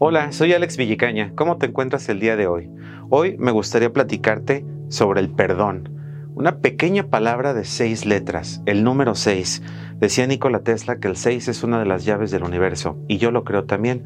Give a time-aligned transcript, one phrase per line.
[0.00, 1.32] Hola, soy Alex Villicaña.
[1.34, 2.70] ¿Cómo te encuentras el día de hoy?
[3.10, 5.88] Hoy me gustaría platicarte sobre el perdón.
[6.36, 9.60] Una pequeña palabra de seis letras, el número seis.
[9.98, 13.32] Decía Nikola Tesla que el seis es una de las llaves del universo y yo
[13.32, 14.04] lo creo también.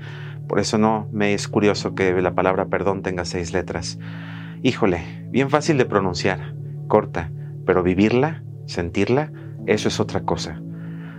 [0.49, 3.99] Por eso no me es curioso que la palabra perdón tenga seis letras.
[4.63, 6.55] Híjole, bien fácil de pronunciar,
[6.89, 7.31] corta,
[7.67, 9.31] pero vivirla, sentirla,
[9.67, 10.63] eso es otra cosa.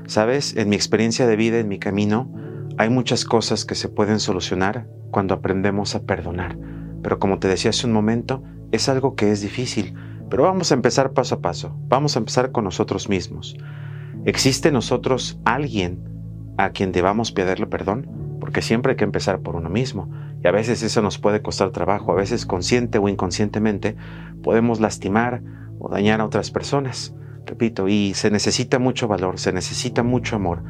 [0.08, 2.28] Sabes, en mi experiencia de vida, en mi camino,
[2.78, 6.58] hay muchas cosas que se pueden solucionar cuando aprendemos a perdonar,
[7.02, 9.94] pero como te decía hace un momento, es algo que es difícil,
[10.30, 13.56] pero vamos a empezar paso a paso, vamos a empezar con nosotros mismos.
[14.26, 16.04] ¿Existe nosotros alguien
[16.58, 18.10] a quien debamos pedirle perdón?
[18.40, 20.10] Porque siempre hay que empezar por uno mismo,
[20.44, 23.96] y a veces eso nos puede costar trabajo, a veces consciente o inconscientemente
[24.42, 25.42] podemos lastimar
[25.80, 27.14] o dañar a otras personas.
[27.46, 30.64] Repito, y se necesita mucho valor, se necesita mucho amor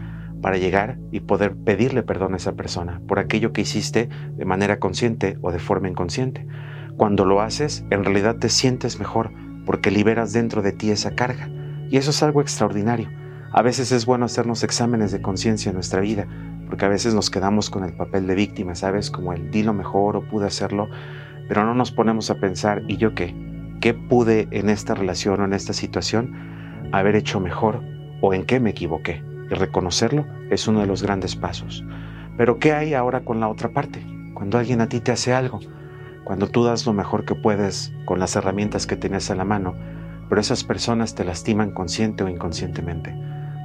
[0.44, 4.78] para llegar y poder pedirle perdón a esa persona por aquello que hiciste de manera
[4.78, 6.46] consciente o de forma inconsciente.
[6.98, 9.32] Cuando lo haces, en realidad te sientes mejor
[9.66, 11.50] porque liberas dentro de ti esa carga.
[11.90, 13.10] Y eso es algo extraordinario.
[13.54, 16.28] A veces es bueno hacernos exámenes de conciencia en nuestra vida,
[16.68, 19.10] porque a veces nos quedamos con el papel de víctima, ¿sabes?
[19.10, 20.90] Como el di lo mejor o pude hacerlo,
[21.48, 23.34] pero no nos ponemos a pensar, ¿y yo qué?
[23.80, 27.82] ¿Qué pude en esta relación o en esta situación haber hecho mejor
[28.22, 29.33] o en qué me equivoqué?
[29.50, 31.84] Y reconocerlo es uno de los grandes pasos.
[32.38, 34.06] Pero ¿qué hay ahora con la otra parte?
[34.34, 35.60] Cuando alguien a ti te hace algo,
[36.24, 39.76] cuando tú das lo mejor que puedes con las herramientas que tienes a la mano,
[40.30, 43.14] pero esas personas te lastiman consciente o inconscientemente.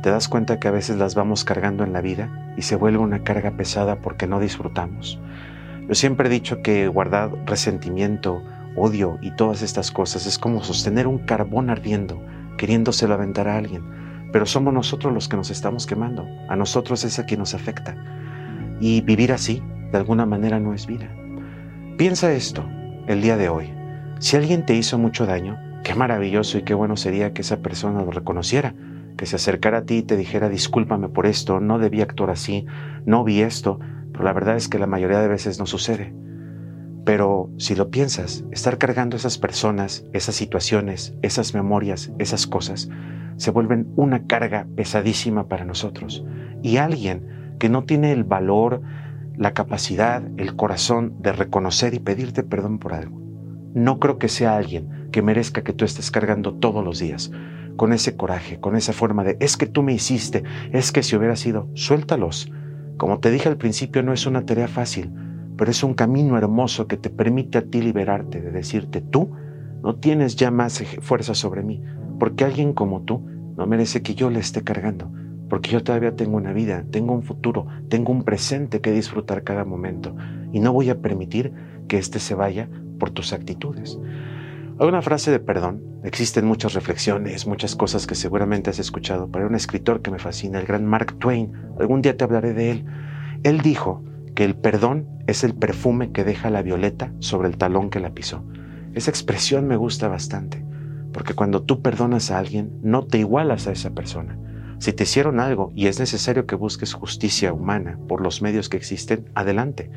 [0.03, 2.99] Te das cuenta que a veces las vamos cargando en la vida y se vuelve
[2.99, 5.19] una carga pesada porque no disfrutamos.
[5.89, 8.43] Yo siempre he dicho que guardar resentimiento,
[8.77, 12.21] odio y todas estas cosas es como sostener un carbón ardiendo,
[12.59, 16.27] queriéndoselo aventar a alguien pero somos nosotros los que nos estamos quemando.
[16.49, 17.97] A nosotros es a quien nos afecta.
[18.81, 19.63] Y vivir así,
[19.93, 21.09] de alguna manera, no es vida.
[21.97, 22.65] Piensa esto
[23.07, 23.73] el día de hoy.
[24.21, 28.03] Si alguien te hizo mucho daño, qué maravilloso y qué bueno sería que esa persona
[28.03, 28.75] lo reconociera,
[29.17, 32.67] que se acercara a ti y te dijera discúlpame por esto, no debí actuar así,
[33.05, 33.81] no vi esto,
[34.13, 36.15] pero la verdad es que la mayoría de veces no sucede.
[37.09, 42.91] Pero si lo piensas, estar cargando esas personas, esas situaciones, esas memorias, esas cosas,
[43.39, 46.23] se vuelven una carga pesadísima para nosotros.
[46.63, 48.83] Y alguien que no tiene el valor,
[49.39, 53.19] la capacidad, el corazón de reconocer y pedirte perdón por algo.
[53.73, 57.31] No creo que sea alguien que merezca que tú estés cargando todos los días
[57.77, 61.17] con ese coraje, con esa forma de es que tú me hiciste, es que si
[61.17, 62.53] hubiera sido, suéltalos.
[62.99, 65.11] Como te dije al principio, no es una tarea fácil,
[65.59, 69.33] pero es un camino hermoso que te permite a ti liberarte de decirte tú
[69.83, 71.83] no tienes ya más fuerza sobre mí,
[72.19, 73.27] porque alguien como tú
[73.57, 75.11] no merece que yo le esté cargando,
[75.49, 79.65] porque yo todavía tengo una vida, tengo un futuro, tengo un presente que disfrutar cada
[79.65, 80.15] momento
[80.53, 81.53] y no voy a permitir
[81.89, 82.69] que éste se vaya
[83.01, 83.99] por tus actitudes.
[84.79, 89.45] Hay una frase de perdón, existen muchas reflexiones, muchas cosas que seguramente has escuchado, pero
[89.45, 92.71] hay un escritor que me fascina, el gran Mark Twain, algún día te hablaré de
[92.71, 92.85] él.
[93.43, 94.05] Él dijo
[94.37, 98.15] que el perdón es el perfume que deja la violeta sobre el talón que la
[98.15, 98.43] pisó.
[98.95, 100.65] Esa expresión me gusta bastante.
[101.13, 104.39] Porque cuando tú perdonas a alguien, no te igualas a esa persona.
[104.79, 108.79] Si te hicieron algo y es necesario que busques justicia humana por los medios que
[108.79, 109.91] existen, adelante.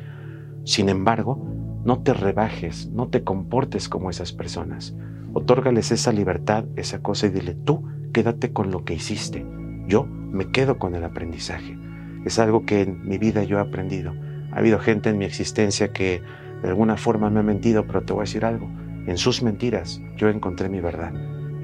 [0.64, 1.42] Sin embargo,
[1.82, 4.94] no te rebajes, no te comportes como esas personas.
[5.32, 9.46] Otórgales esa libertad, esa cosa y dile, tú quédate con lo que hiciste.
[9.88, 11.78] Yo me quedo con el aprendizaje.
[12.26, 14.12] Es algo que en mi vida yo he aprendido.
[14.52, 16.22] Ha habido gente en mi existencia que
[16.62, 18.70] de alguna forma me ha mentido, pero te voy a decir algo.
[19.06, 21.12] En sus mentiras yo encontré mi verdad.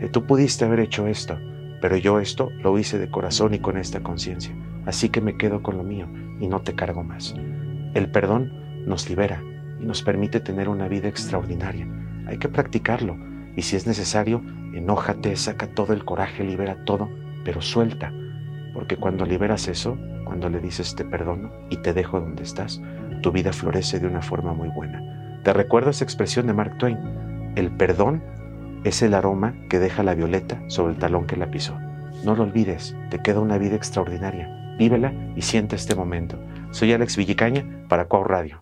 [0.01, 1.39] Eh, tú pudiste haber hecho esto,
[1.81, 4.55] pero yo esto lo hice de corazón y con esta conciencia.
[4.87, 6.09] Así que me quedo con lo mío
[6.41, 7.35] y no te cargo más.
[7.95, 8.53] El perdón
[8.87, 9.43] nos libera
[9.81, 11.87] y nos permite tener una vida extraordinaria.
[12.27, 13.17] Hay que practicarlo
[13.57, 17.09] y si es necesario, enójate, saca todo el coraje, libera todo,
[17.45, 18.13] pero suelta.
[18.73, 19.99] Porque cuando liberas eso,
[20.39, 22.81] cuando le dices te perdono y te dejo donde estás,
[23.23, 25.41] tu vida florece de una forma muy buena.
[25.43, 26.97] Te recuerdo esa expresión de Mark Twain,
[27.57, 28.23] el perdón
[28.85, 31.77] es el aroma que deja la violeta sobre el talón que la pisó.
[32.25, 34.77] No lo olvides, te queda una vida extraordinaria.
[34.79, 36.39] Vívela y siente este momento.
[36.71, 38.57] Soy Alex Villicaña para Cuau Radio.